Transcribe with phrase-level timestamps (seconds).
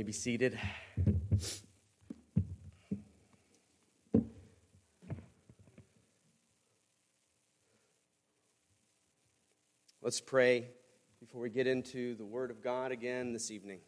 [0.00, 0.58] may be seated.
[10.00, 10.68] Let's pray
[11.20, 13.80] before we get into the Word of God again this evening.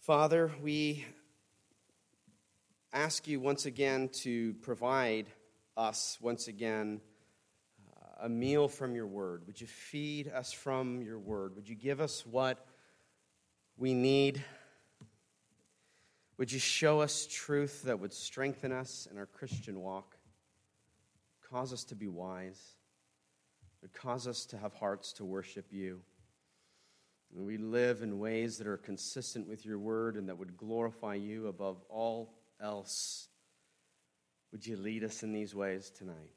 [0.00, 1.04] Father, we
[2.92, 5.26] ask you once again to provide
[5.76, 7.00] us once again
[7.96, 9.46] uh, a meal from your Word.
[9.46, 11.54] Would you feed us from your Word?
[11.54, 12.66] Would you give us what
[13.76, 14.42] we need?
[16.38, 20.16] Would you show us truth that would strengthen us in our Christian walk,
[21.50, 22.76] cause us to be wise?
[23.82, 26.00] would cause us to have hearts to worship you.
[27.34, 31.14] And we live in ways that are consistent with your word and that would glorify
[31.14, 33.28] you above all else.
[34.52, 36.30] Would you lead us in these ways tonight?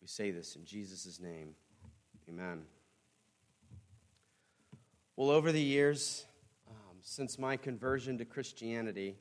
[0.00, 1.54] We say this in Jesus' name.
[2.28, 2.62] Amen.
[5.14, 6.24] Well, over the years,
[6.70, 9.18] um, since my conversion to Christianity,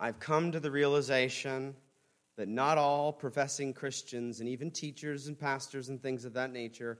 [0.00, 1.76] I've come to the realization
[2.36, 6.98] that not all professing Christians and even teachers and pastors and things of that nature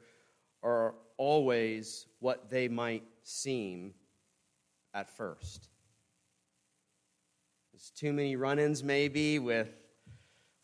[0.63, 3.93] are always what they might seem
[4.95, 5.69] at first.
[7.73, 9.69] There's too many run ins, maybe, with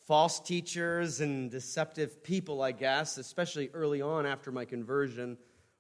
[0.07, 5.39] false teachers and deceptive people, I guess, especially early on after my conversion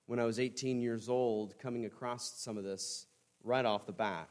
[0.09, 3.05] when I was 18 years old, coming across some of this
[3.45, 4.31] right off the bat.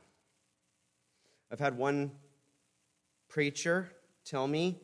[1.51, 2.13] I've had one
[3.29, 3.91] preacher
[4.25, 4.81] tell me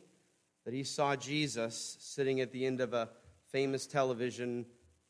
[0.64, 3.08] that he saw Jesus sitting at the end of a
[3.50, 4.66] famous television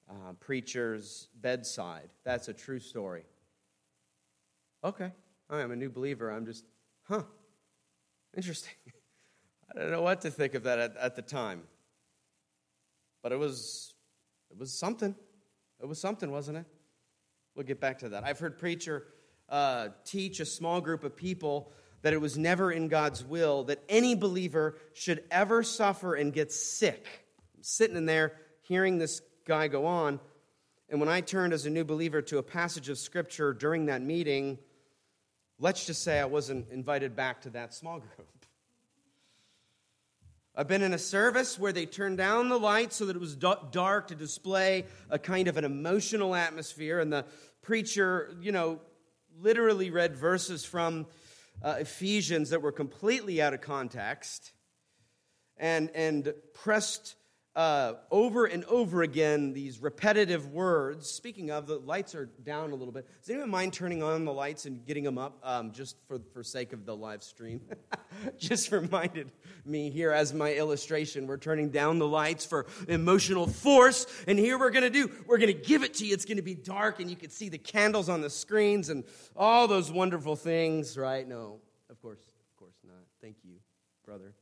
[0.08, 2.08] uh, preacher's bedside.
[2.24, 3.27] That's a true story.
[4.82, 5.12] Okay,
[5.50, 6.30] I'm a new believer.
[6.30, 6.64] I'm just,
[7.02, 7.24] huh,
[8.34, 8.72] interesting.
[9.77, 11.64] I don't know what to think of that at, at the time.
[13.22, 13.92] But it was,
[14.50, 15.14] it was something.
[15.84, 16.64] It was something, wasn't it?
[17.54, 18.24] We'll get back to that.
[18.24, 19.04] I've heard preacher
[19.50, 23.83] uh, teach a small group of people that it was never in God's will that
[23.86, 27.06] any believer should ever suffer and get sick.
[27.55, 30.20] I'm sitting in there hearing this guy go on,
[30.89, 34.01] and when I turned as a new believer to a passage of Scripture during that
[34.01, 34.56] meeting,
[35.58, 38.43] let's just say I wasn't invited back to that small group.
[40.56, 43.34] I've been in a service where they turned down the lights so that it was
[43.34, 47.24] dark to display a kind of an emotional atmosphere, and the
[47.60, 48.78] preacher, you know,
[49.40, 51.06] literally read verses from
[51.60, 54.52] uh, Ephesians that were completely out of context
[55.56, 57.16] and, and pressed
[57.56, 61.08] uh, over and over again these repetitive words.
[61.08, 63.06] Speaking of, the lights are down a little bit.
[63.20, 66.42] Does anyone mind turning on the lights and getting them up um, just for, for
[66.42, 67.60] sake of the live stream?
[68.38, 69.30] just reminded
[69.64, 71.26] me here as my illustration.
[71.26, 75.38] We're turning down the lights for emotional force, and here we're going to do, we're
[75.38, 76.12] going to give it to you.
[76.12, 79.04] It's going to be dark, and you can see the candles on the screens and
[79.36, 81.26] all those wonderful things, right?
[81.26, 82.96] No, of course, of course not.
[83.20, 83.54] Thank you,
[84.04, 84.34] brother.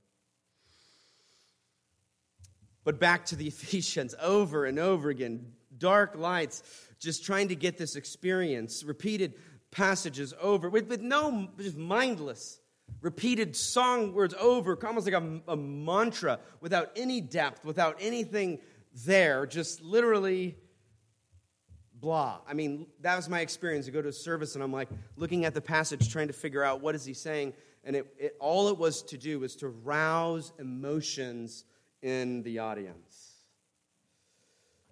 [2.85, 6.63] But back to the Ephesians over and over again, dark lights,
[6.99, 9.35] just trying to get this experience, repeated
[9.71, 12.61] passages over with, with no, just mindless,
[13.01, 18.59] repeated song words over, almost like a, a mantra without any depth, without anything
[19.05, 20.57] there, just literally
[21.95, 22.39] blah.
[22.47, 23.89] I mean, that was my experience.
[23.89, 26.63] I go to a service and I'm like looking at the passage, trying to figure
[26.63, 27.55] out what is he saying.
[27.85, 31.65] And it, it, all it was to do was to rouse emotions
[32.03, 33.31] in the audience.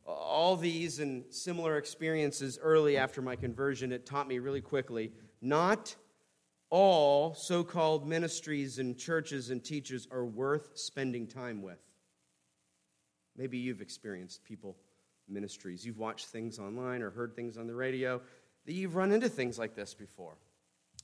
[0.07, 5.95] All these and similar experiences early after my conversion, it taught me really quickly not
[6.71, 11.81] all so called ministries and churches and teachers are worth spending time with.
[13.37, 14.77] Maybe you've experienced people,
[15.29, 15.85] ministries.
[15.85, 18.21] You've watched things online or heard things on the radio
[18.67, 20.37] that you've run into things like this before.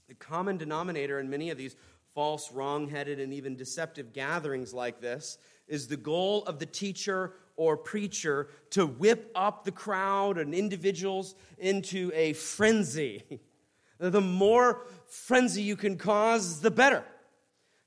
[0.09, 1.75] The common denominator in many of these
[2.17, 5.37] false, wrong headed, and even deceptive gatherings like this
[5.69, 11.35] is the goal of the teacher or preacher to whip up the crowd and individuals
[11.59, 13.23] into a frenzy.
[13.99, 17.05] the more frenzy you can cause, the better.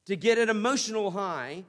[0.05, 1.65] To get an emotional high,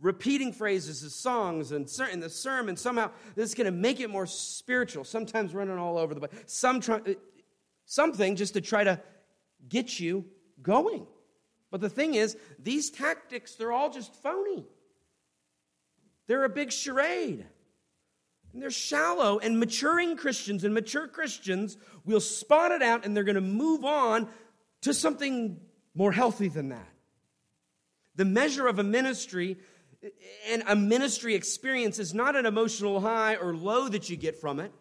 [0.00, 4.10] repeating phrases as songs and in the sermon, somehow this is going to make it
[4.10, 6.32] more spiritual, sometimes running all over the place.
[6.46, 7.00] Some try,
[7.86, 9.00] something just to try to
[9.68, 10.24] get you
[10.60, 11.06] going.
[11.70, 14.66] But the thing is, these tactics, they're all just phony.
[16.26, 17.46] They're a big charade.
[18.52, 23.22] And they're shallow, and maturing Christians and mature Christians will spot it out and they're
[23.22, 24.28] going to move on
[24.80, 25.60] to something
[25.94, 26.88] more healthy than that.
[28.16, 29.56] The measure of a ministry
[30.48, 34.58] and a ministry experience is not an emotional high or low that you get from
[34.58, 34.72] it.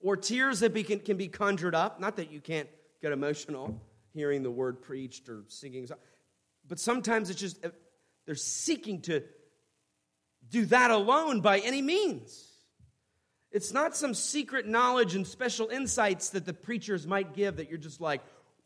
[0.00, 0.72] or tears that
[1.04, 2.00] can, be conjured up.
[2.00, 2.68] Not that you can't
[3.02, 3.80] get emotional
[4.14, 5.88] hearing the word preached or singing,
[6.66, 7.70] but sometimes it's just uh,
[8.26, 9.22] they're seeking to
[10.48, 12.46] do that alone by any means.
[13.52, 17.78] It's not some secret knowledge and special insights that the preachers might give that you're
[17.78, 18.20] just like,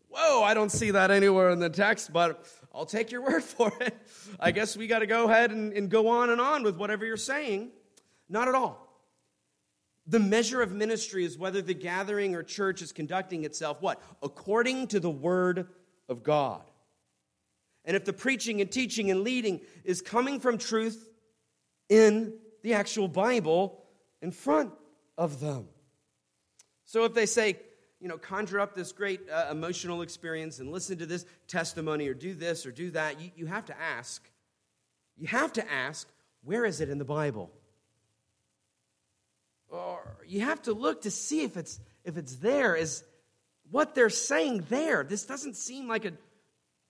[0.09, 3.73] whoa, I don't see that anywhere in the text, but I'll take your word for
[3.81, 3.97] it.
[4.39, 7.07] I guess we got to go ahead and, and go on and on with whatever
[7.07, 7.71] you're saying.
[8.29, 8.84] Not at all.
[10.07, 14.03] The measure of ministry is whether the gathering or church is conducting itself what?
[14.23, 15.69] According to the word
[16.09, 16.63] of God.
[17.85, 21.09] And if the preaching and teaching and leading is coming from truth
[21.89, 23.83] in the actual Bible
[24.23, 24.73] in front
[25.19, 25.69] of them.
[26.87, 27.59] So if they say,
[28.01, 32.15] you know, conjure up this great uh, emotional experience and listen to this testimony or
[32.15, 34.29] do this or do that, you, you have to ask,
[35.17, 36.09] you have to ask,
[36.43, 37.51] where is it in the Bible?
[39.75, 42.77] Or you have to look to see if it's if it's there.
[42.77, 43.03] Is
[43.71, 45.05] what they're saying there?
[45.05, 46.13] This doesn't seem like a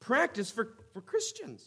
[0.01, 1.65] practice for, for Christians.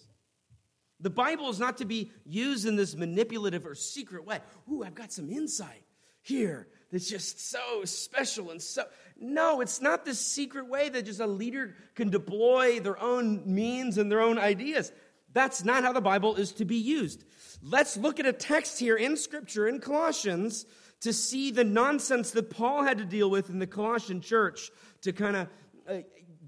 [0.99, 4.39] The Bible is not to be used in this manipulative or secret way.
[4.71, 5.83] Ooh, I've got some insight
[6.21, 8.83] here that's just so special and so.
[9.19, 13.97] No, it's not this secret way that just a leader can deploy their own means
[13.97, 14.91] and their own ideas.
[15.33, 17.23] That's not how the Bible is to be used.
[17.61, 20.65] Let's look at a text here in Scripture in Colossians
[21.01, 24.71] to see the nonsense that Paul had to deal with in the Colossian church
[25.01, 25.47] to kind of
[25.87, 25.97] uh,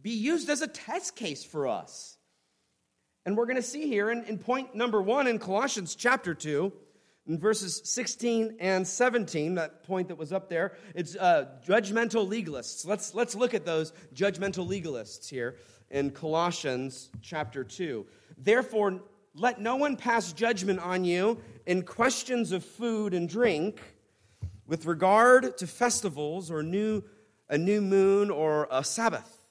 [0.02, 2.18] be used as a test case for us.
[3.26, 6.72] And we're going to see here in, in point number one in Colossians chapter 2,
[7.28, 12.88] in verses 16 and 17, that point that was up there, it's uh, judgmental legalists.
[12.88, 15.58] Let's, let's look at those judgmental legalists here
[15.92, 18.06] in Colossians chapter 2.
[18.38, 19.02] Therefore,
[19.36, 21.38] let no one pass judgment on you
[21.68, 23.80] in questions of food and drink
[24.70, 27.04] with regard to festivals or new,
[27.50, 29.48] a new moon or a Sabbath.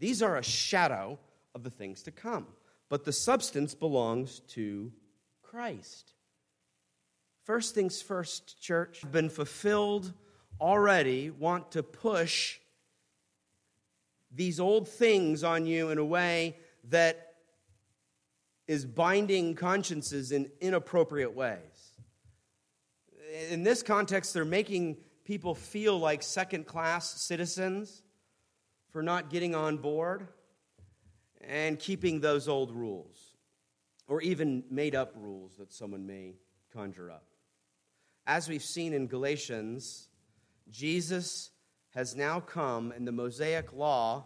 [0.00, 1.20] These are a shadow
[1.54, 2.48] of the things to come,
[2.88, 4.92] but the substance belongs to
[5.40, 6.14] Christ.
[7.44, 10.12] First things first, church, have been fulfilled
[10.60, 12.58] already, want to push
[14.34, 16.56] these old things on you in a way
[16.88, 17.34] that
[18.66, 21.75] is binding consciences in inappropriate ways
[23.50, 28.02] in this context, they're making people feel like second class citizens
[28.90, 30.28] for not getting on board
[31.40, 33.36] and keeping those old rules,
[34.08, 36.34] or even made up rules that someone may
[36.72, 37.24] conjure up.
[38.26, 40.08] As we've seen in Galatians,
[40.70, 41.50] Jesus
[41.94, 44.24] has now come, and the Mosaic law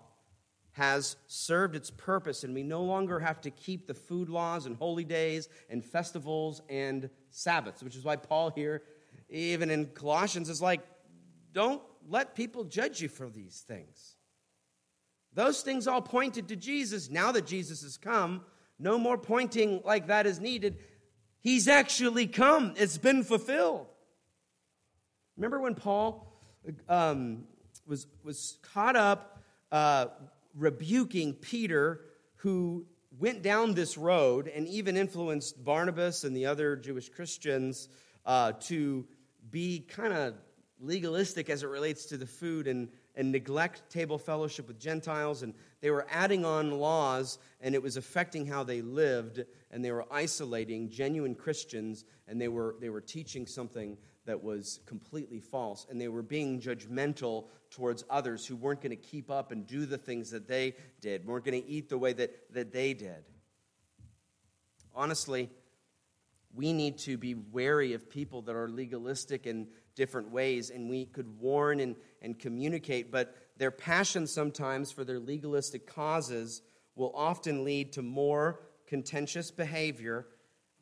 [0.73, 4.77] has served its purpose, and we no longer have to keep the food laws and
[4.77, 8.83] holy days and festivals and Sabbaths, which is why Paul here
[9.31, 10.81] even in Colossians, is like,
[11.53, 14.17] don't let people judge you for these things.
[15.33, 17.09] Those things all pointed to Jesus.
[17.09, 18.43] Now that Jesus has come,
[18.79, 20.79] no more pointing like that is needed.
[21.41, 23.87] He's actually come, it's been fulfilled.
[25.37, 26.31] Remember when Paul
[26.89, 27.45] um,
[27.87, 29.43] was, was caught up
[29.73, 30.07] uh,
[30.55, 32.01] rebuking Peter,
[32.37, 32.87] who
[33.19, 37.89] went down this road and even influenced Barnabas and the other Jewish Christians
[38.27, 39.07] uh, to
[39.51, 40.35] be kind of
[40.81, 45.43] legalistic as it relates to the food and, and neglect table fellowship with Gentiles.
[45.43, 49.45] And they were adding on laws, and it was affecting how they lived.
[49.71, 54.81] And they were isolating genuine Christians, and they were, they were teaching something that was
[54.87, 55.87] completely false.
[55.91, 59.87] And they were being judgmental towards others who weren't going to keep up and do
[59.87, 63.25] the things that they did, weren't going to eat the way that, that they did.
[64.95, 65.49] Honestly,
[66.55, 71.07] we need to be wary of people that are legalistic in different ways, and we
[71.07, 76.63] could warn and, and communicate, but their passion sometimes for their legalistic causes
[76.95, 80.27] will often lead to more contentious behavior,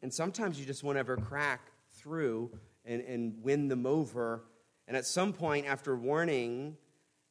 [0.02, 2.50] and sometimes you just won't ever crack through
[2.84, 4.44] and, and win them over.
[4.86, 6.76] And at some point, after warning,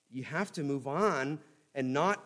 [0.10, 1.39] you have to move on
[1.74, 2.24] and not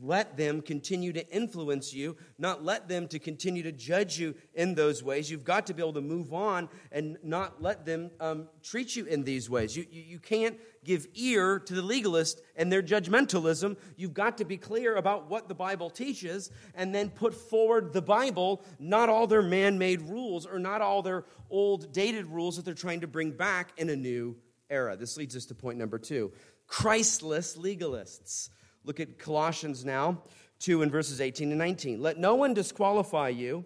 [0.00, 4.74] let them continue to influence you, not let them to continue to judge you in
[4.74, 5.30] those ways.
[5.30, 9.04] You've got to be able to move on and not let them um, treat you
[9.04, 9.76] in these ways.
[9.76, 13.76] You, you, you can't give ear to the legalist and their judgmentalism.
[13.96, 18.02] You've got to be clear about what the Bible teaches and then put forward the
[18.02, 22.64] Bible, not all their man made rules or not all their old dated rules that
[22.64, 24.36] they're trying to bring back in a new
[24.70, 24.96] era.
[24.96, 26.32] This leads us to point number two
[26.66, 28.48] Christless legalists.
[28.84, 30.22] Look at Colossians now,
[30.60, 32.00] 2 and verses 18 and 19.
[32.00, 33.64] Let no one disqualify you,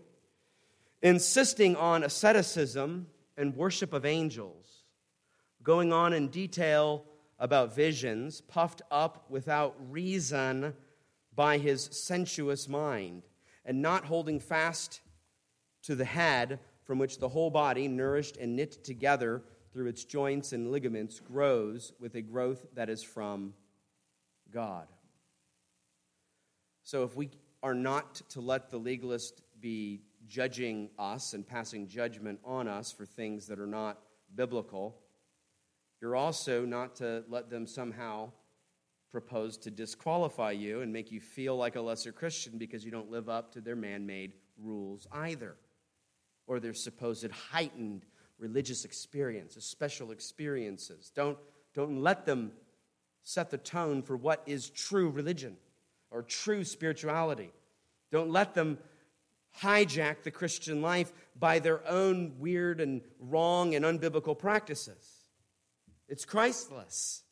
[1.02, 3.06] insisting on asceticism
[3.37, 4.85] and worship of angels.
[5.62, 7.04] going on in detail
[7.40, 10.73] about visions, puffed up without reason
[11.35, 13.25] by his sensuous mind,
[13.64, 15.00] and not holding fast
[15.82, 19.42] to the head from which the whole body, nourished and knit together
[19.73, 23.52] through its joints and ligaments, grows with a growth that is from
[24.52, 24.87] God.
[26.87, 27.31] So if we
[27.64, 33.05] are not to let the legalist be judging us and passing judgment on us for
[33.05, 33.99] things that are not
[34.37, 34.97] biblical,
[36.00, 38.31] you're also not to let them somehow
[39.11, 43.11] propose to disqualify you and make you feel like a lesser Christian because you don't
[43.11, 45.57] live up to their man made rules either,
[46.47, 48.07] or their supposed heightened
[48.38, 51.11] religious experience, special experiences.
[51.16, 51.38] Don't,
[51.75, 52.52] don't let them
[53.25, 55.57] set the tone for what is true religion
[56.16, 57.52] or true spirituality.
[58.11, 58.78] Don't let them
[59.61, 65.28] hijack the Christian life by their own weird and wrong and unbiblical practices.
[66.08, 67.23] It's Christless.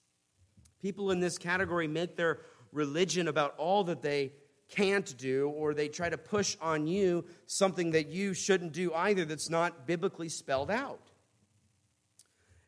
[0.82, 2.40] People in this category make their
[2.72, 4.32] religion about all that they
[4.68, 9.24] can't do, or they try to push on you something that you shouldn't do either
[9.24, 11.10] that's not biblically spelled out.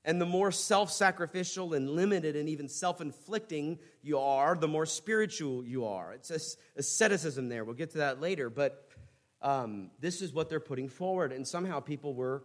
[0.06, 4.86] And the more self sacrificial and limited and even self inflicting you are, the more
[4.86, 6.12] spiritual you are.
[6.12, 7.64] It's asceticism there.
[7.64, 8.48] We'll get to that later.
[8.48, 8.88] But
[9.42, 11.32] um, this is what they're putting forward.
[11.32, 12.44] And somehow people were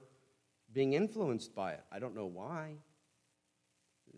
[0.74, 1.84] being influenced by it.
[1.92, 2.78] I don't know why.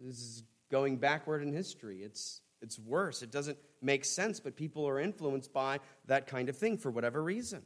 [0.01, 2.01] This is going backward in history.
[2.01, 3.21] It's, it's worse.
[3.21, 7.21] It doesn't make sense, but people are influenced by that kind of thing for whatever
[7.21, 7.62] reason.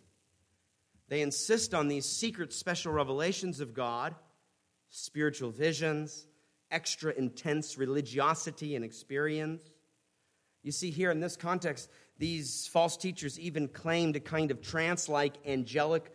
[1.07, 4.15] They insist on these secret special revelations of God,
[4.89, 6.27] spiritual visions,
[6.71, 9.61] extra intense religiosity and experience.
[10.63, 15.07] You see, here in this context, these false teachers even claimed a kind of trance
[15.07, 16.11] like angelic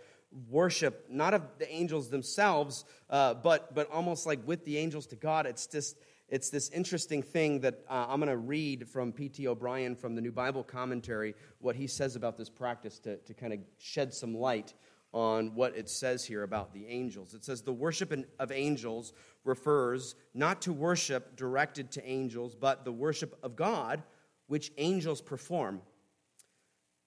[0.51, 5.17] worship, not of the angels themselves, uh, but, but almost like with the angels to
[5.17, 5.47] God.
[5.47, 5.97] It's just
[6.33, 9.47] it's this interesting thing that uh, I'm going to read from P.T.
[9.47, 13.53] O'Brien from the New Bible Commentary, what he says about this practice to, to kind
[13.53, 14.73] of shed some light
[15.13, 17.35] on what it says here about the angels.
[17.35, 19.13] It says, The worship of angels
[19.45, 24.03] refers not to worship directed to angels, but the worship of God,
[24.47, 25.83] which angels perform.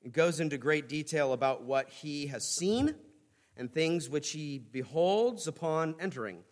[0.03, 2.93] It goes into great detail about what he has seen
[3.57, 6.43] and things which he beholds upon entering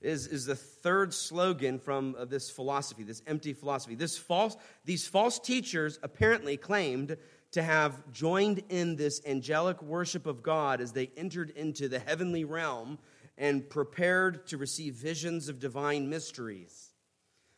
[0.00, 3.94] is, is the third slogan from uh, this philosophy, this empty philosophy.
[3.94, 7.16] This false, these false teachers apparently claimed
[7.52, 12.44] to have joined in this angelic worship of God as they entered into the heavenly
[12.44, 12.98] realm
[13.36, 16.90] and prepared to receive visions of divine mysteries.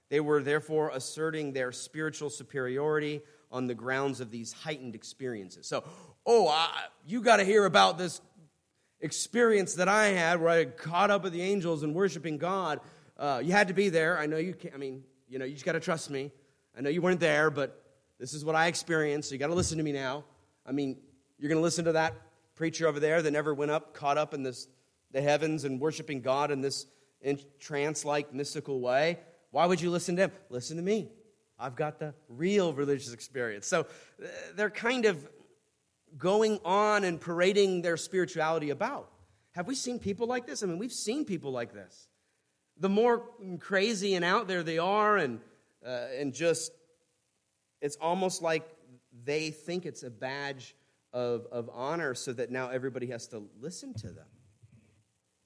[0.08, 5.66] They were therefore asserting their spiritual superiority on the grounds of these heightened experiences.
[5.66, 5.84] So,
[6.24, 6.70] oh, I,
[7.06, 8.20] you got to hear about this
[9.00, 12.80] experience that I had where I caught up with the angels and worshiping God.
[13.18, 14.18] Uh, you had to be there.
[14.18, 16.30] I know you can't, I mean, you know, you just got to trust me.
[16.76, 17.81] I know you weren't there, but
[18.22, 20.22] this is what I experienced, so you got to listen to me now.
[20.64, 20.96] I mean,
[21.40, 22.14] you're going to listen to that
[22.54, 24.68] preacher over there that never went up, caught up in this,
[25.10, 26.86] the heavens and worshiping God in this
[27.58, 29.18] trance like mystical way.
[29.50, 30.32] Why would you listen to him?
[30.50, 31.08] Listen to me.
[31.58, 33.66] I've got the real religious experience.
[33.66, 35.28] So uh, they're kind of
[36.16, 39.10] going on and parading their spirituality about.
[39.56, 40.62] Have we seen people like this?
[40.62, 42.06] I mean, we've seen people like this.
[42.78, 43.24] The more
[43.58, 45.40] crazy and out there they are, and,
[45.84, 46.70] uh, and just,
[47.82, 48.66] it's almost like
[49.24, 50.74] they think it's a badge
[51.12, 54.26] of, of honor so that now everybody has to listen to them.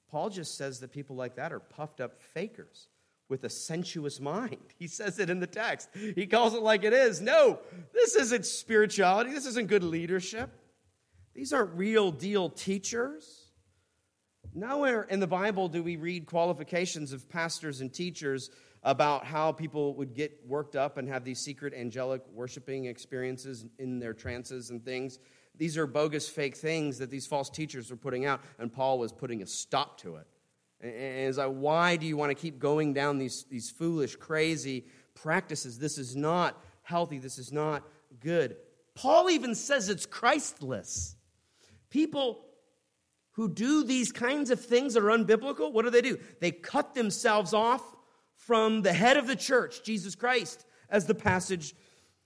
[0.08, 2.88] Paul just says that people like that are puffed up fakers
[3.28, 4.74] with a sensuous mind.
[4.78, 5.88] He says it in the text.
[5.94, 7.20] He calls it like it is.
[7.20, 7.58] No,
[7.92, 9.30] this isn't spirituality.
[9.30, 10.50] This isn't good leadership.
[11.34, 13.46] These aren't real deal teachers.
[14.54, 18.50] Nowhere in the Bible do we read qualifications of pastors and teachers
[18.86, 23.98] about how people would get worked up and have these secret angelic worshiping experiences in
[23.98, 25.18] their trances and things.
[25.56, 29.10] These are bogus, fake things that these false teachers are putting out, and Paul was
[29.10, 30.28] putting a stop to it.
[30.80, 34.86] And it's like, why do you want to keep going down these, these foolish, crazy
[35.14, 35.80] practices?
[35.80, 37.18] This is not healthy.
[37.18, 37.82] This is not
[38.20, 38.56] good.
[38.94, 41.16] Paul even says it's Christless.
[41.90, 42.44] People
[43.32, 46.18] who do these kinds of things that are unbiblical, what do they do?
[46.40, 47.82] They cut themselves off
[48.36, 51.74] from the head of the church, Jesus Christ, as the passage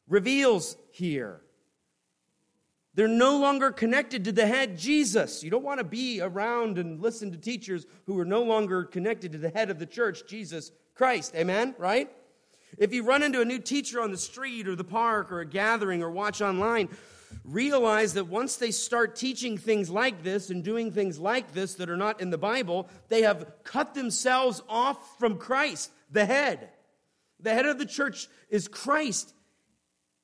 [0.08, 1.40] reveals here.
[2.94, 5.44] They're no longer connected to the head, Jesus.
[5.44, 9.32] You don't want to be around and listen to teachers who are no longer connected
[9.32, 11.34] to the head of the church, Jesus Christ.
[11.36, 11.74] Amen?
[11.78, 12.10] Right?
[12.78, 15.46] If you run into a new teacher on the street or the park or a
[15.46, 16.88] gathering or watch online,
[17.44, 21.88] realize that once they start teaching things like this and doing things like this that
[21.88, 26.70] are not in the Bible, they have cut themselves off from Christ, the head.
[27.40, 29.32] The head of the church is Christ.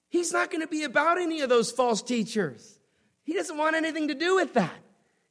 [0.09, 2.79] He's not going to be about any of those false teachers.
[3.25, 4.79] He doesn't want anything to do with that.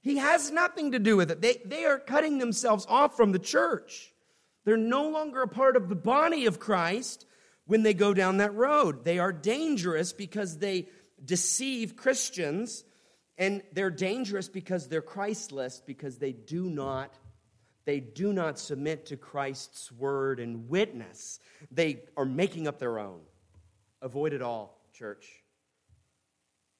[0.01, 1.41] He has nothing to do with it.
[1.41, 4.13] They, they are cutting themselves off from the church.
[4.63, 7.25] They're no longer a part of the body of Christ
[7.65, 9.05] when they go down that road.
[9.05, 10.87] They are dangerous because they
[11.23, 12.83] deceive Christians,
[13.37, 17.17] and they're dangerous because they're Christless, because they do not
[17.85, 21.39] they do not submit to Christ's word and witness.
[21.71, 23.21] They are making up their own.
[24.01, 25.27] Avoid it all, church.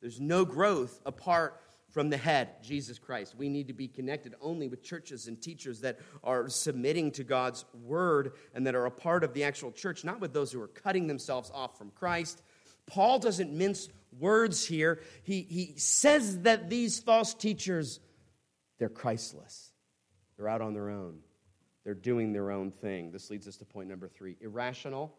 [0.02, 3.36] There's no growth apart from the head, Jesus Christ.
[3.38, 7.64] We need to be connected only with churches and teachers that are submitting to God's
[7.74, 10.68] word and that are a part of the actual church, not with those who are
[10.68, 12.42] cutting themselves off from Christ.
[12.86, 15.02] Paul doesn't mince words here.
[15.24, 18.00] He, he says that these false teachers,
[18.78, 19.72] they're Christless.
[20.38, 21.20] They're out on their own.
[21.84, 23.12] They're doing their own thing.
[23.12, 25.16] This leads us to point number three irrational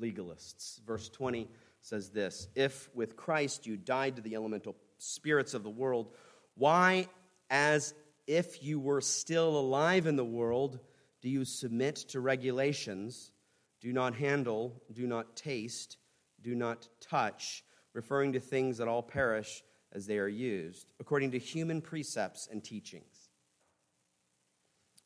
[0.00, 0.80] legalists.
[0.86, 1.48] Verse 20
[1.80, 6.12] says this If with Christ you died to the elemental spirits of the world,
[6.54, 7.08] why,
[7.50, 7.94] as
[8.26, 10.80] if you were still alive in the world,
[11.20, 13.32] do you submit to regulations?
[13.80, 15.98] Do not handle, do not taste,
[16.40, 21.38] do not touch, referring to things that all perish as they are used, according to
[21.38, 23.13] human precepts and teachings.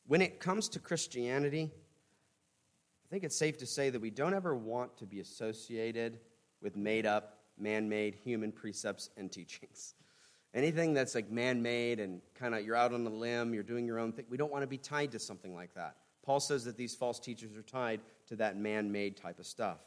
[0.09, 4.55] When it comes to Christianity, I think it's safe to say that we don't ever
[4.55, 6.17] want to be associated
[6.63, 9.93] with made up, man made human precepts and teachings.
[10.55, 13.85] Anything that's like man made and kind of you're out on a limb, you're doing
[13.85, 15.95] your own thing, we don't want to be tied to something like that.
[16.25, 19.77] Paul says that these false teachers are tied to that man made type of stuff.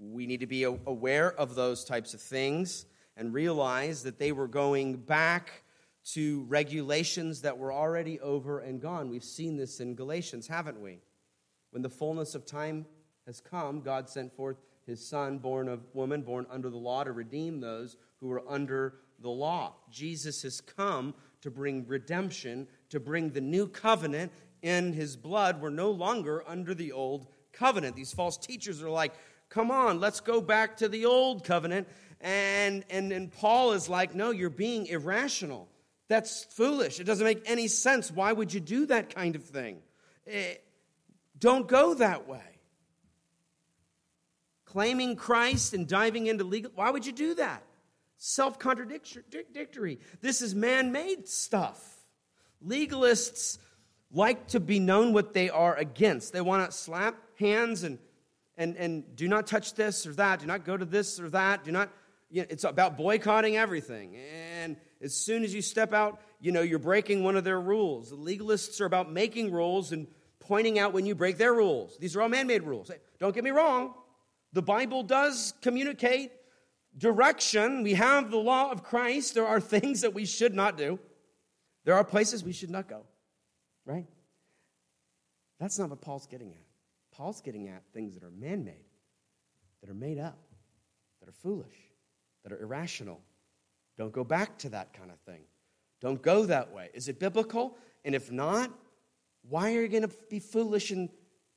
[0.00, 4.48] We need to be aware of those types of things and realize that they were
[4.48, 5.62] going back
[6.12, 9.10] to regulations that were already over and gone.
[9.10, 11.00] We've seen this in Galatians, haven't we?
[11.70, 12.86] When the fullness of time
[13.26, 17.10] has come, God sent forth his son, born of woman, born under the law, to
[17.10, 19.74] redeem those who were under the law.
[19.90, 24.30] Jesus has come to bring redemption, to bring the new covenant
[24.62, 25.60] in his blood.
[25.60, 27.96] We're no longer under the old covenant.
[27.96, 29.12] These false teachers are like,
[29.48, 31.88] come on, let's go back to the old covenant.
[32.20, 35.68] And, and, and Paul is like, no, you're being irrational.
[36.08, 37.00] That's foolish.
[37.00, 38.10] It doesn't make any sense.
[38.10, 39.78] Why would you do that kind of thing?
[40.24, 40.54] It, eh,
[41.38, 42.56] don't go that way
[44.76, 46.70] claiming Christ and diving into legal.
[46.74, 47.62] Why would you do that?
[48.18, 50.00] Self contradictory.
[50.20, 51.82] This is man made stuff.
[52.62, 53.56] Legalists
[54.12, 56.34] like to be known what they are against.
[56.34, 57.98] They want to slap hands and,
[58.58, 61.64] and, and do not touch this or that, do not go to this or that,
[61.64, 61.90] do not,
[62.30, 64.16] you know, it's about boycotting everything.
[64.16, 68.10] And as soon as you step out, you know, you're breaking one of their rules.
[68.10, 70.06] The legalists are about making rules and
[70.40, 71.96] pointing out when you break their rules.
[71.98, 72.90] These are all man made rules.
[73.18, 73.94] Don't get me wrong,
[74.52, 76.30] the Bible does communicate
[76.96, 77.82] direction.
[77.82, 79.34] We have the law of Christ.
[79.34, 80.98] There are things that we should not do,
[81.84, 83.02] there are places we should not go,
[83.84, 84.06] right?
[85.58, 86.62] That's not what Paul's getting at.
[87.12, 88.84] Paul's getting at things that are man made,
[89.80, 90.38] that are made up,
[91.20, 91.76] that are foolish,
[92.42, 93.20] that are irrational.
[93.96, 95.42] Don't go back to that kind of thing.
[96.00, 96.90] Don't go that way.
[96.94, 97.78] Is it biblical?
[98.04, 98.70] And if not,
[99.48, 101.08] why are you going to be foolish and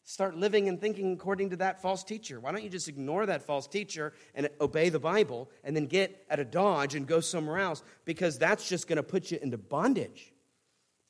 [0.04, 2.40] start living and thinking according to that false teacher?
[2.40, 6.26] Why don't you just ignore that false teacher and obey the Bible and then get
[6.30, 7.84] at a dodge and go somewhere else?
[8.06, 10.34] Because that's just going to put you into bondage.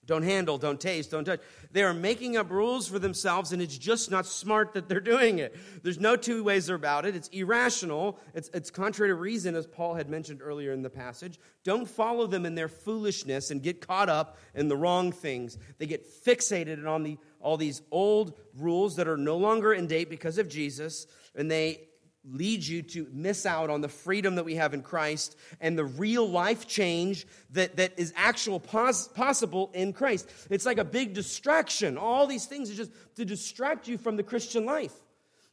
[0.10, 1.40] Don't handle, don't taste, don't touch.
[1.72, 5.38] They are making up rules for themselves, and it's just not smart that they're doing
[5.38, 5.56] it.
[5.84, 7.16] There's no two ways about it.
[7.16, 8.18] It's irrational.
[8.34, 11.40] It's, it's contrary to reason, as Paul had mentioned earlier in the passage.
[11.64, 15.60] Don't follow them in their foolishness and get caught up in the wrong things.
[15.78, 20.10] They get fixated on the, all these old rules that are no longer in date
[20.10, 21.89] because of Jesus, and they
[22.32, 25.86] lead you to miss out on the freedom that we have in Christ and the
[25.86, 30.30] real life change that, that is actual pos- possible in Christ.
[30.50, 31.98] It's like a big distraction.
[31.98, 34.94] All these things are just to distract you from the Christian life.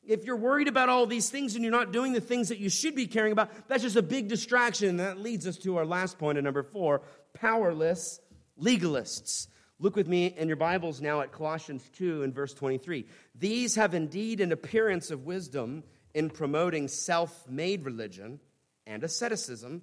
[0.06, 2.68] If you're worried about all these things and you're not doing the things that you
[2.68, 4.88] should be caring about, that's just a big distraction.
[4.88, 7.02] And that leads us to our last point at number four
[7.34, 8.20] powerless
[8.60, 9.48] legalists.
[9.78, 13.04] Look with me in your Bibles now at Colossians 2 and verse 23.
[13.34, 15.82] These have indeed an appearance of wisdom
[16.16, 18.40] in promoting self made religion
[18.86, 19.82] and asceticism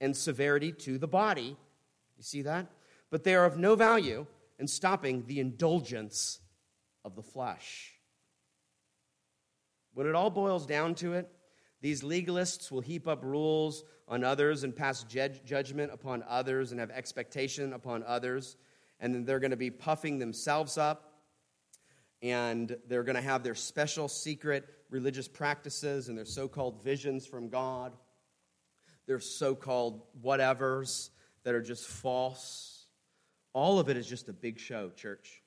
[0.00, 1.56] and severity to the body.
[2.16, 2.66] You see that?
[3.10, 4.26] But they are of no value
[4.58, 6.40] in stopping the indulgence
[7.04, 7.92] of the flesh.
[9.94, 11.30] When it all boils down to it,
[11.82, 16.90] These legalists will heap up rules on others and pass judgment upon others and have
[16.90, 18.56] expectation upon others.
[19.00, 21.08] And then they're going to be puffing themselves up
[22.22, 27.26] and they're going to have their special secret religious practices and their so called visions
[27.26, 27.92] from God,
[29.06, 31.08] their so called whatevers
[31.44, 32.86] that are just false.
[33.54, 35.42] All of it is just a big show, church.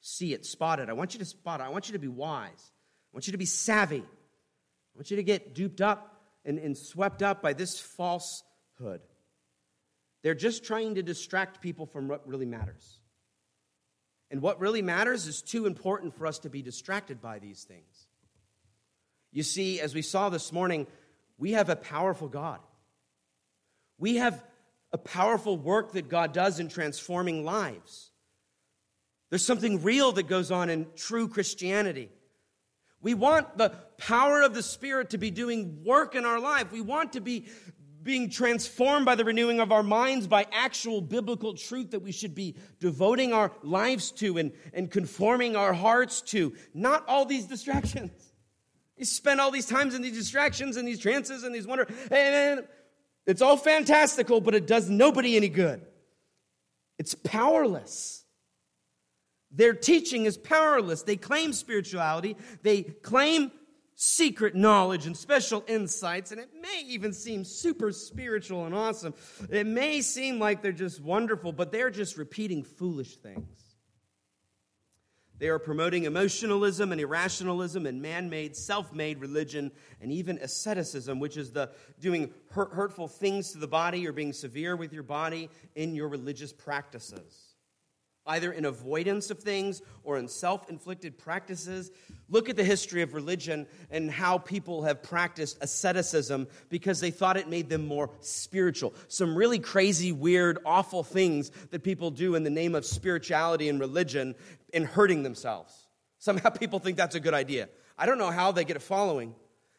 [0.00, 0.88] See it, spot it.
[0.88, 1.64] I want you to spot it.
[1.64, 2.72] I want you to be wise.
[3.12, 4.00] I want you to be savvy.
[4.00, 9.02] I want you to get duped up and, and swept up by this falsehood.
[10.22, 12.98] They're just trying to distract people from what really matters.
[14.30, 17.99] And what really matters is too important for us to be distracted by these things.
[19.32, 20.86] You see, as we saw this morning,
[21.38, 22.60] we have a powerful God.
[23.98, 24.42] We have
[24.92, 28.10] a powerful work that God does in transforming lives.
[29.30, 32.10] There's something real that goes on in true Christianity.
[33.00, 36.72] We want the power of the Spirit to be doing work in our life.
[36.72, 37.46] We want to be
[38.02, 42.34] being transformed by the renewing of our minds by actual biblical truth that we should
[42.34, 48.29] be devoting our lives to and, and conforming our hearts to, not all these distractions.
[49.00, 52.66] You spend all these times in these distractions and these trances and these wonder, and
[53.26, 55.80] it's all fantastical, but it does nobody any good.
[56.98, 58.26] It's powerless.
[59.50, 61.00] Their teaching is powerless.
[61.02, 63.52] They claim spirituality, they claim
[63.94, 69.14] secret knowledge and special insights, and it may even seem super spiritual and awesome.
[69.48, 73.69] It may seem like they're just wonderful, but they're just repeating foolish things.
[75.40, 79.72] They are promoting emotionalism and irrationalism and man made, self made religion
[80.02, 84.34] and even asceticism, which is the doing hurt, hurtful things to the body or being
[84.34, 87.50] severe with your body in your religious practices
[88.26, 91.90] either in avoidance of things or in self inflicted practices.
[92.28, 97.36] Look at the history of religion and how people have practiced asceticism because they thought
[97.36, 98.94] it made them more spiritual.
[99.08, 103.80] Some really crazy, weird, awful things that people do in the name of spirituality and
[103.80, 104.34] religion
[104.72, 105.88] in hurting themselves.
[106.18, 107.68] Somehow people think that's a good idea.
[107.98, 109.34] I don't know how they get a following.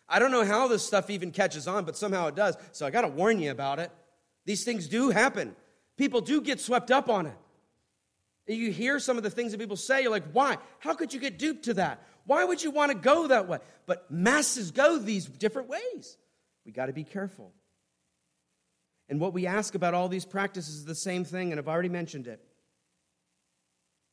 [0.07, 2.57] I don't know how this stuff even catches on, but somehow it does.
[2.73, 3.91] So I got to warn you about it.
[4.45, 5.55] These things do happen.
[5.97, 7.37] People do get swept up on it.
[8.47, 10.57] You hear some of the things that people say, you're like, why?
[10.79, 12.03] How could you get duped to that?
[12.25, 13.59] Why would you want to go that way?
[13.85, 16.17] But masses go these different ways.
[16.65, 17.53] We got to be careful.
[19.09, 21.89] And what we ask about all these practices is the same thing, and I've already
[21.89, 22.43] mentioned it.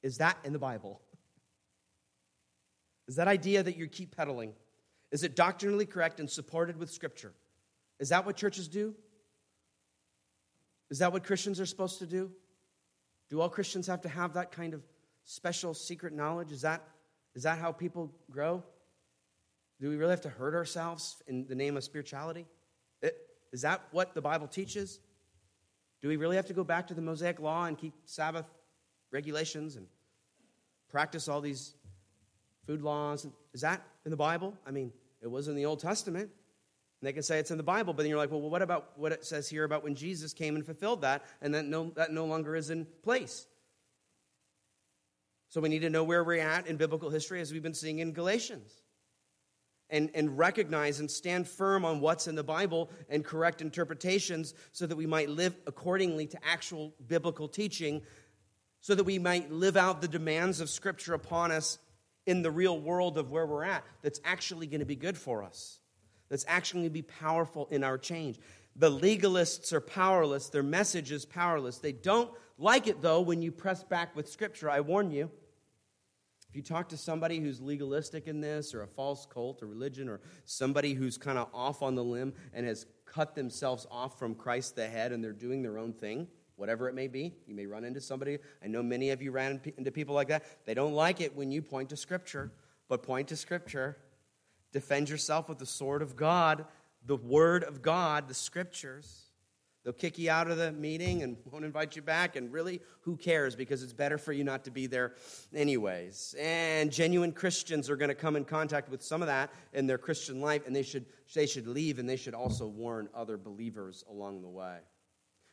[0.03, 1.01] Is that in the Bible?
[3.09, 4.53] Is that idea that you keep peddling?
[5.11, 7.33] Is it doctrinally correct and supported with Scripture?
[7.99, 8.95] Is that what churches do?
[10.91, 12.31] Is that what Christians are supposed to do?
[13.31, 14.83] Do all Christians have to have that kind of
[15.25, 16.53] special secret knowledge?
[16.53, 16.83] Is that,
[17.35, 18.63] is that how people grow?
[19.81, 22.47] Do we really have to hurt ourselves in the name of spirituality?
[23.53, 25.01] Is that what the Bible teaches?
[26.03, 28.47] Do we really have to go back to the Mosaic law and keep Sabbath
[29.11, 29.87] regulations and
[30.89, 31.75] practice all these
[32.67, 33.27] food laws?
[33.53, 34.55] Is that in the Bible?
[34.67, 34.93] I mean,
[35.23, 36.31] it was in the Old Testament.
[37.01, 38.99] And they can say it's in the Bible, but then you're like, well, what about
[38.99, 42.11] what it says here about when Jesus came and fulfilled that, and that no, that
[42.11, 43.47] no longer is in place?
[45.49, 48.01] So we need to know where we're at in biblical history as we've been seeing
[48.01, 48.73] in Galatians.
[49.91, 54.87] And, and recognize and stand firm on what's in the Bible and correct interpretations so
[54.87, 58.03] that we might live accordingly to actual biblical teaching,
[58.81, 61.79] so that we might live out the demands of Scripture upon us
[62.27, 65.43] in the real world of where we're at that's actually going to be good for
[65.43, 65.79] us
[66.29, 68.39] that's actually going to be powerful in our change.
[68.77, 71.79] The legalists are powerless, their message is powerless.
[71.79, 74.71] They don't like it, though, when you press back with Scripture.
[74.71, 75.31] I warn you.
[76.49, 80.09] If you talk to somebody who's legalistic in this, or a false cult or religion,
[80.09, 84.35] or somebody who's kind of off on the limb and has cut themselves off from
[84.35, 86.27] Christ the head and they're doing their own thing,
[86.59, 88.39] whatever it may be, you may run into somebody.
[88.63, 90.45] I know many of you ran into people like that.
[90.67, 92.53] They don't like it when you point to Scripture,
[92.89, 93.97] but point to Scripture
[94.73, 96.67] Defend yourself with the sword of God,
[97.07, 99.25] the word of God, the scriptures.
[99.83, 102.37] They'll kick you out of the meeting and won't invite you back.
[102.37, 103.57] And really, who cares?
[103.57, 105.15] Because it's better for you not to be there,
[105.55, 106.35] anyways.
[106.39, 109.97] And genuine Christians are going to come in contact with some of that in their
[109.97, 114.05] Christian life, and they should, they should leave, and they should also warn other believers
[114.11, 114.79] along the way.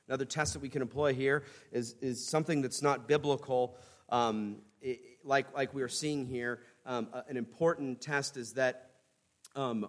[0.07, 3.77] Another test that we can employ here is, is something that's not biblical,
[4.09, 6.59] um, it, like, like we are seeing here.
[6.85, 8.91] Um, an important test is that
[9.55, 9.87] um,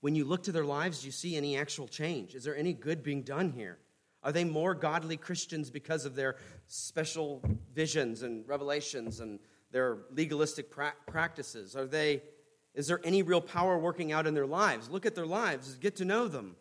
[0.00, 2.34] when you look to their lives, do you see any actual change?
[2.34, 3.78] Is there any good being done here?
[4.24, 9.38] Are they more godly Christians because of their special visions and revelations and
[9.70, 11.76] their legalistic pra- practices?
[11.76, 12.22] Are they
[12.74, 14.88] Is there any real power working out in their lives?
[14.88, 16.56] Look at their lives, get to know them.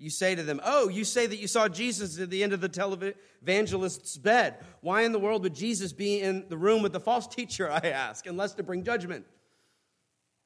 [0.00, 2.62] You say to them, Oh, you say that you saw Jesus at the end of
[2.62, 4.56] the televangelist's bed.
[4.80, 7.90] Why in the world would Jesus be in the room with the false teacher, I
[7.90, 9.26] ask, unless to bring judgment?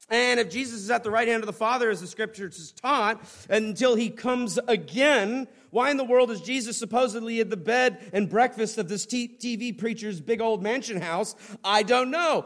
[0.09, 2.73] And if Jesus is at the right hand of the Father, as the scriptures is
[2.73, 8.11] taught, until he comes again, why in the world is Jesus supposedly at the bed
[8.11, 11.33] and breakfast of this TV preacher's big old mansion house?
[11.63, 12.45] I don't know.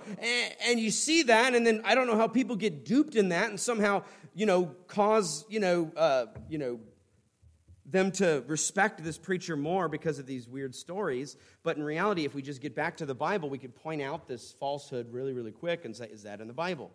[0.64, 3.50] And you see that, and then I don't know how people get duped in that
[3.50, 4.04] and somehow,
[4.36, 6.80] you know, cause, you know, uh, you know,
[7.92, 11.38] them to respect this preacher more because of these weird stories.
[11.64, 14.28] But in reality, if we just get back to the Bible, we could point out
[14.28, 16.92] this falsehood really, really quick and say, is that in the Bible?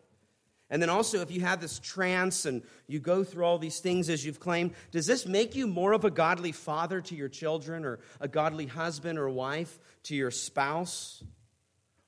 [0.71, 4.09] And then also, if you have this trance and you go through all these things
[4.09, 7.85] as you've claimed, does this make you more of a godly father to your children
[7.85, 11.23] or a godly husband or wife to your spouse?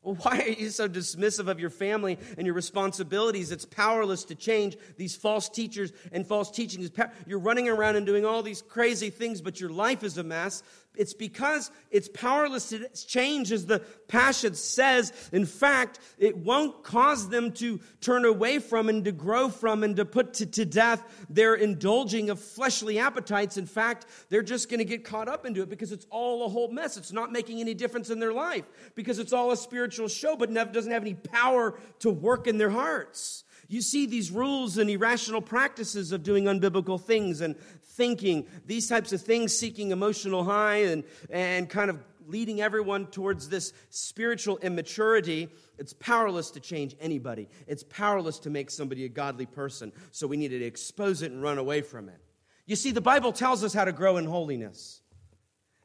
[0.07, 3.51] Why are you so dismissive of your family and your responsibilities?
[3.51, 6.91] It's powerless to change these false teachers and false teachings.
[7.27, 10.63] You're running around and doing all these crazy things, but your life is a mess.
[10.97, 15.13] It's because it's powerless to change, as the passage says.
[15.33, 19.97] In fact, it won't cause them to turn away from and to grow from and
[19.97, 23.57] to put to, to death their indulging of fleshly appetites.
[23.57, 26.49] In fact, they're just going to get caught up into it because it's all a
[26.49, 26.97] whole mess.
[26.97, 30.53] It's not making any difference in their life because it's all a spiritual show, but
[30.73, 33.45] doesn't have any power to work in their hearts.
[33.69, 39.13] You see these rules and irrational practices of doing unbiblical things and thinking, these types
[39.13, 45.49] of things, seeking emotional high and, and kind of leading everyone towards this spiritual immaturity,
[45.79, 47.49] it's powerless to change anybody.
[47.67, 49.93] It's powerless to make somebody a godly person.
[50.11, 52.21] So we need to expose it and run away from it.
[52.67, 55.01] You see, the Bible tells us how to grow in holiness,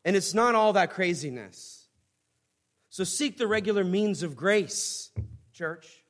[0.04, 1.88] and it's not all that craziness.
[2.90, 5.12] So seek the regular means of grace,
[5.54, 6.01] church.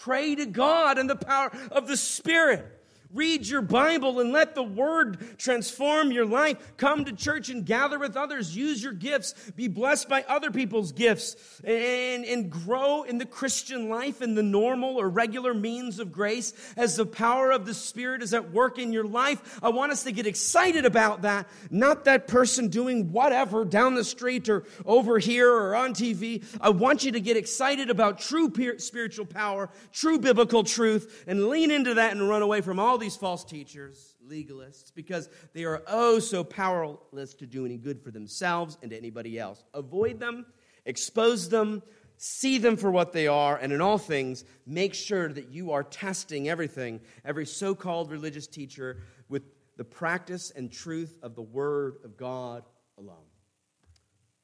[0.00, 2.79] Pray to God in the power of the Spirit.
[3.12, 6.76] Read your Bible and let the Word transform your life.
[6.76, 8.56] Come to church and gather with others.
[8.56, 9.34] Use your gifts.
[9.56, 14.44] Be blessed by other people's gifts and, and grow in the Christian life in the
[14.44, 18.78] normal or regular means of grace as the power of the Spirit is at work
[18.78, 19.58] in your life.
[19.60, 24.04] I want us to get excited about that, not that person doing whatever down the
[24.04, 26.44] street or over here or on TV.
[26.60, 31.72] I want you to get excited about true spiritual power, true biblical truth, and lean
[31.72, 36.20] into that and run away from all these false teachers, legalists, because they are oh
[36.20, 39.64] so powerless to do any good for themselves and to anybody else.
[39.74, 40.46] Avoid them,
[40.86, 41.82] expose them,
[42.16, 45.82] see them for what they are, and in all things, make sure that you are
[45.82, 49.42] testing everything, every so called religious teacher, with
[49.76, 52.62] the practice and truth of the Word of God
[52.98, 53.16] alone.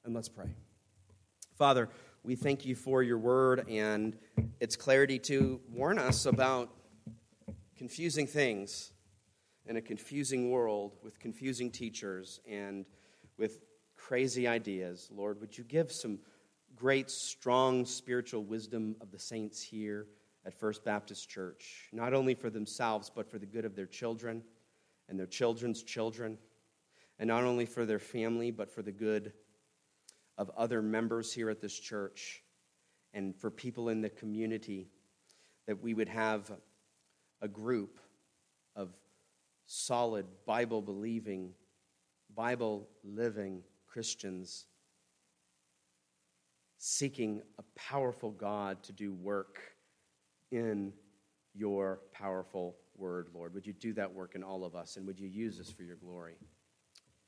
[0.05, 0.49] And let's pray.
[1.59, 1.89] Father,
[2.27, 4.17] we thank you for your word and
[4.61, 6.76] its clarity to warn us about
[7.77, 8.93] confusing things
[9.67, 12.87] in a confusing world with confusing teachers and
[13.37, 13.61] with
[13.97, 15.09] crazy ideas.
[15.15, 16.19] Lord, would you give some
[16.75, 20.07] great, strong spiritual wisdom of the saints here
[20.45, 24.43] at First Baptist Church, not only for themselves, but for the good of their children
[25.09, 26.39] and their children's children,
[27.19, 29.33] and not only for their family, but for the good
[30.39, 32.43] of other members here at this church
[33.13, 34.89] and for people in the community,
[35.67, 36.51] that we would have
[37.41, 37.99] a group
[38.75, 38.91] of
[39.67, 41.51] solid, Bible believing,
[42.35, 44.67] Bible living Christians
[46.79, 49.59] seeking a powerful God to do work
[50.53, 50.93] in
[51.55, 53.55] your powerful word, Lord.
[53.55, 55.83] Would you do that work in all of us and would you use us for
[55.83, 56.37] your glory?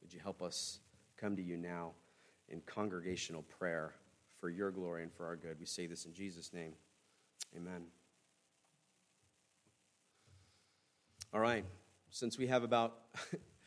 [0.03, 0.81] Would you help us
[1.17, 1.93] come to you now
[2.49, 3.95] in congregational prayer
[4.41, 5.57] for your glory and for our good?
[5.59, 6.73] We say this in Jesus' name.
[7.57, 7.87] Amen.
[11.33, 11.65] All right.
[12.11, 12.99] Since we have about